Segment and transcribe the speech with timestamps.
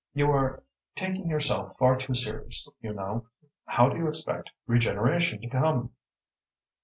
[0.15, 0.63] You are
[0.95, 3.27] taking yourself far too seriously, you know.
[3.67, 5.91] How do you expect regeneration to come?"